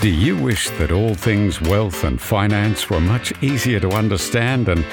[0.00, 4.84] Do you wish that all things wealth and finance were much easier to understand and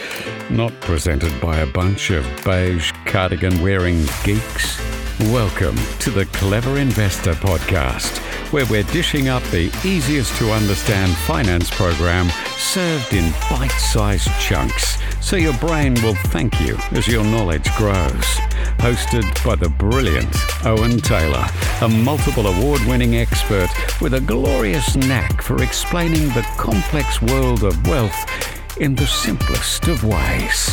[0.49, 4.79] not presented by a bunch of beige cardigan wearing geeks?
[5.19, 8.17] Welcome to the Clever Investor Podcast,
[8.51, 12.27] where we're dishing up the easiest to understand finance program
[12.57, 18.39] served in bite sized chunks so your brain will thank you as your knowledge grows.
[18.85, 20.31] Hosted by the brilliant
[20.63, 21.43] Owen Taylor,
[21.81, 23.67] a multiple award winning expert
[23.99, 30.03] with a glorious knack for explaining the complex world of wealth in the simplest of
[30.03, 30.67] ways.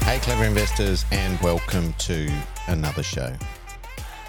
[0.00, 2.28] Hey, clever investors, and welcome to
[2.66, 3.32] another show.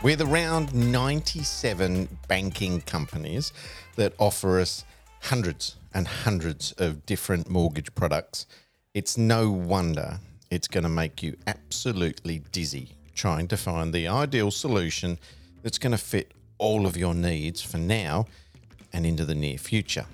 [0.04, 3.52] With around 97 banking companies
[3.96, 4.86] that offer us
[5.22, 8.46] hundreds and hundreds of different mortgage products,
[8.94, 10.20] it's no wonder
[10.52, 15.18] it's going to make you absolutely dizzy trying to find the ideal solution
[15.62, 18.26] that's going to fit all of your needs for now
[18.92, 20.06] and into the near future.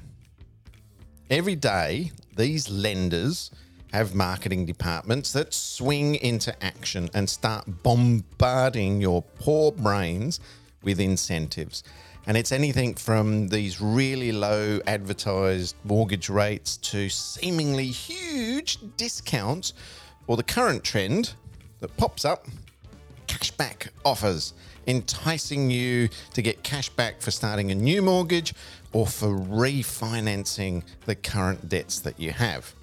[1.30, 3.52] Every day, these lenders
[3.94, 10.40] have marketing departments that swing into action and start bombarding your poor brains
[10.84, 11.84] with incentives.
[12.28, 19.74] And it's anything from these really low advertised mortgage rates to seemingly huge discounts,
[20.28, 21.34] or the current trend
[21.80, 22.46] that pops up
[23.40, 24.54] cashback offers,
[24.88, 28.54] enticing you to get cash back for starting a new mortgage
[28.94, 32.74] or for refinancing the current debts that you have.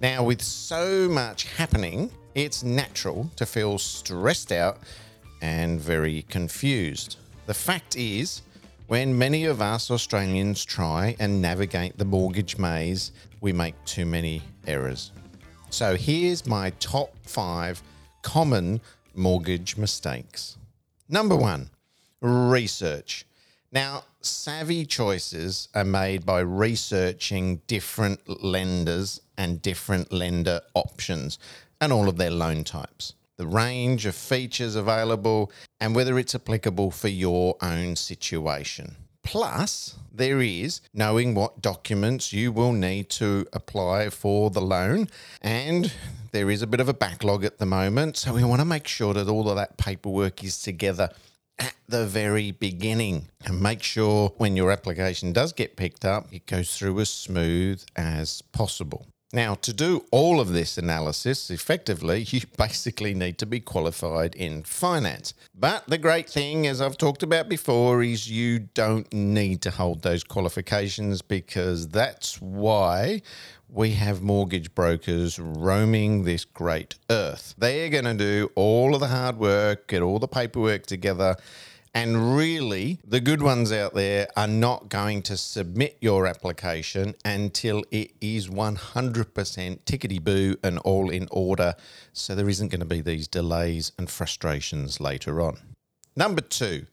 [0.00, 4.78] Now, with so much happening, it's natural to feel stressed out
[5.40, 7.16] and very confused.
[7.46, 8.42] The fact is,
[8.88, 14.42] when many of us Australians try and navigate the mortgage maze, we make too many
[14.66, 15.12] errors.
[15.70, 17.82] So here's my top five
[18.22, 18.80] common
[19.16, 20.56] mortgage mistakes.
[21.08, 21.70] Number one,
[22.20, 23.24] research.
[23.72, 31.38] Now, savvy choices are made by researching different lenders and different lender options
[31.80, 36.90] and all of their loan types, the range of features available, and whether it's applicable
[36.90, 38.96] for your own situation.
[39.22, 45.08] Plus, there is knowing what documents you will need to apply for the loan.
[45.42, 45.92] And
[46.36, 48.18] there is a bit of a backlog at the moment.
[48.18, 51.08] So we want to make sure that all of that paperwork is together
[51.58, 56.44] at the very beginning and make sure when your application does get picked up, it
[56.44, 59.06] goes through as smooth as possible.
[59.32, 64.62] Now, to do all of this analysis effectively, you basically need to be qualified in
[64.62, 65.34] finance.
[65.54, 70.02] But the great thing, as I've talked about before, is you don't need to hold
[70.02, 73.22] those qualifications because that's why
[73.68, 77.54] we have mortgage brokers roaming this great earth.
[77.58, 81.36] They're going to do all of the hard work, get all the paperwork together
[81.96, 87.84] and really, the good ones out there are not going to submit your application until
[87.90, 91.74] it is 100% tickety boo and all in order.
[92.12, 95.56] So there isn't going to be these delays and frustrations later on.
[96.14, 96.84] Number two,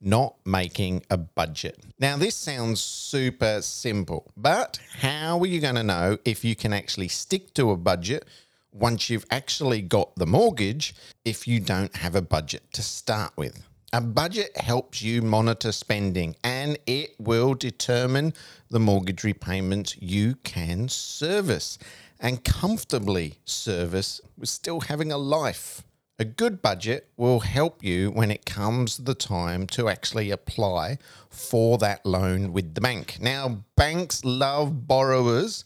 [0.00, 1.78] not making a budget.
[1.98, 6.72] Now, this sounds super simple, but how are you going to know if you can
[6.72, 8.24] actually stick to a budget?
[8.72, 10.94] Once you've actually got the mortgage,
[11.26, 13.62] if you don't have a budget to start with.
[13.96, 18.34] A budget helps you monitor spending and it will determine
[18.68, 21.78] the mortgage repayments you can service
[22.20, 25.82] and comfortably service with still having a life.
[26.18, 30.98] A good budget will help you when it comes the time to actually apply
[31.30, 33.16] for that loan with the bank.
[33.18, 35.64] Now, banks love borrowers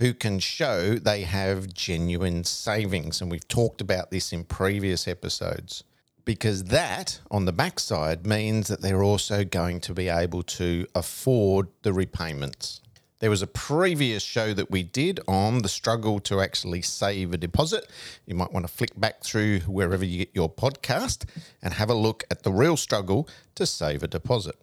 [0.00, 5.82] who can show they have genuine savings, and we've talked about this in previous episodes
[6.24, 11.68] because that on the backside means that they're also going to be able to afford
[11.82, 12.80] the repayments.
[13.20, 17.36] There was a previous show that we did on the struggle to actually save a
[17.36, 17.86] deposit.
[18.24, 21.26] You might want to flick back through wherever you get your podcast
[21.62, 24.56] and have a look at the real struggle to save a deposit.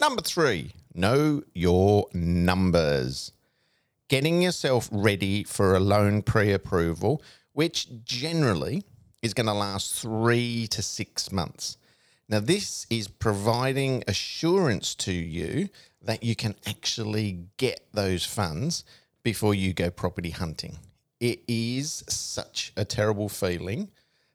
[0.00, 3.32] Number three, know your numbers.
[4.08, 7.20] Getting yourself ready for a loan pre approval,
[7.52, 8.84] which generally
[9.26, 11.76] is going to last three to six months.
[12.28, 15.68] Now, this is providing assurance to you
[16.00, 18.84] that you can actually get those funds
[19.24, 20.78] before you go property hunting.
[21.18, 23.90] It is such a terrible feeling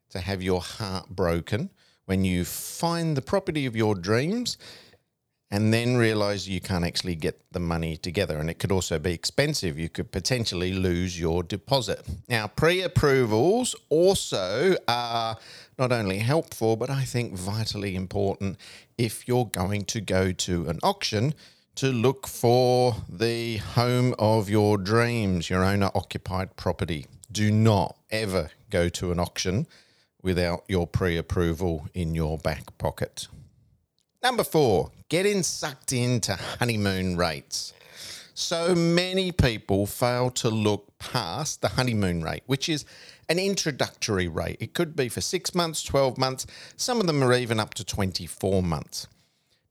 [0.10, 1.70] to have your heart broken
[2.06, 4.58] when you find the property of your dreams
[5.51, 8.38] and then realize you can't actually get the money together.
[8.38, 9.77] And it could also be expensive.
[9.77, 12.07] You could potentially lose your deposit.
[12.30, 15.38] Now, pre approvals also are
[15.77, 18.57] not only helpful, but I think vitally important
[18.98, 21.33] if you're going to go to an auction
[21.75, 27.07] to look for the home of your dreams, your owner occupied property.
[27.31, 29.68] Do not ever go to an auction
[30.21, 33.27] without your pre approval in your back pocket.
[34.24, 37.74] Number four, getting sucked into honeymoon rates.
[38.36, 42.86] So many people fail to look past the honeymoon rate, which is
[43.30, 44.58] an introductory rate.
[44.60, 46.46] It could be for six months, 12 months,
[46.78, 49.08] some of them are even up to 24 months.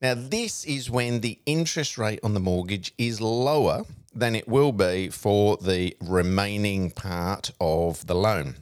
[0.02, 4.72] Now, this is when the interest rate on the mortgage is lower than it will
[4.72, 8.56] be for the remaining part of the loan.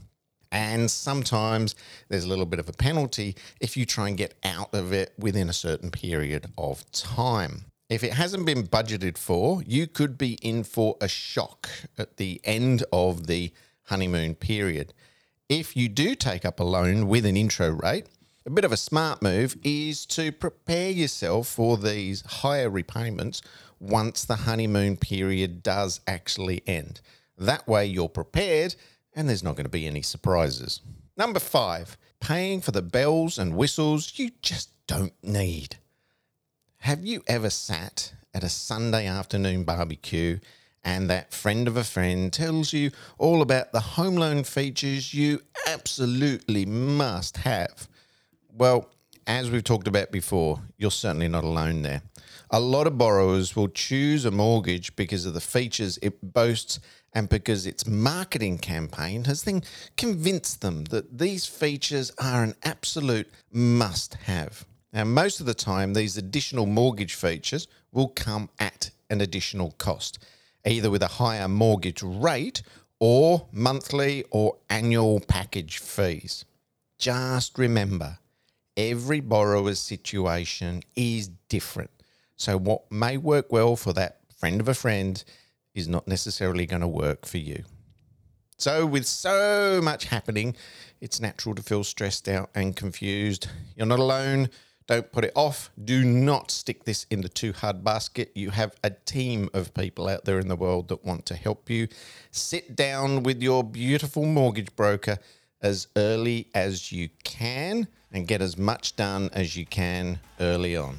[0.50, 1.74] And sometimes
[2.08, 5.12] there's a little bit of a penalty if you try and get out of it
[5.18, 7.66] within a certain period of time.
[7.88, 12.40] If it hasn't been budgeted for, you could be in for a shock at the
[12.44, 13.52] end of the
[13.84, 14.92] honeymoon period.
[15.48, 18.06] If you do take up a loan with an intro rate,
[18.44, 23.42] a bit of a smart move is to prepare yourself for these higher repayments
[23.80, 27.00] once the honeymoon period does actually end.
[27.36, 28.74] That way, you're prepared
[29.14, 30.81] and there's not going to be any surprises.
[31.16, 35.76] Number five, paying for the bells and whistles you just don't need.
[36.78, 40.38] Have you ever sat at a Sunday afternoon barbecue
[40.84, 45.40] and that friend of a friend tells you all about the home loan features you
[45.66, 47.88] absolutely must have?
[48.52, 48.88] Well,
[49.26, 52.02] as we've talked about before, you're certainly not alone there.
[52.50, 56.81] A lot of borrowers will choose a mortgage because of the features it boasts
[57.12, 59.62] and because its marketing campaign has then
[59.96, 64.64] convinced them that these features are an absolute must have.
[64.93, 70.19] Now, most of the time, these additional mortgage features will come at an additional cost,
[70.64, 72.62] either with a higher mortgage rate
[73.00, 76.44] or monthly or annual package fees.
[76.99, 78.19] Just remember,
[78.76, 81.90] every borrower's situation is different.
[82.37, 85.22] So, what may work well for that friend of a friend
[85.78, 87.64] is not necessarily going to work for you.
[88.58, 90.56] So, with so much happening,
[91.00, 93.48] it's natural to feel stressed out and confused.
[93.76, 94.50] You're not alone.
[94.88, 95.70] Don't put it off.
[95.84, 98.32] Do not stick this in the too hard basket.
[98.34, 101.70] You have a team of people out there in the world that want to help
[101.70, 101.88] you.
[102.30, 105.19] Sit down with your beautiful mortgage broker
[105.60, 110.98] as early as you can and get as much done as you can early on.